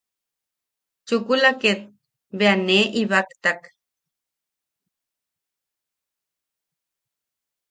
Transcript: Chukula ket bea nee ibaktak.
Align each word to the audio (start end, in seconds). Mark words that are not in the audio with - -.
Chukula 1.07 1.51
ket 1.61 1.79
bea 2.37 2.55
nee 2.65 2.85
ibaktak. 3.01 3.59